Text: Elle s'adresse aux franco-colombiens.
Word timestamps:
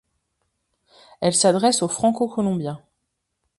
Elle 1.21 1.35
s'adresse 1.35 1.83
aux 1.83 1.87
franco-colombiens. 1.87 2.81